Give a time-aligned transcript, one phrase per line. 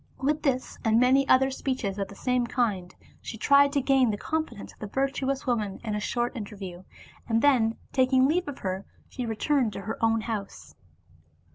[0.17, 4.17] With this and many other speeches of the same kind she tried to gain the
[4.17, 6.83] confidence of the virtuous woman in a short interview,
[7.29, 10.73] and then taking leave of her she returned to her own house.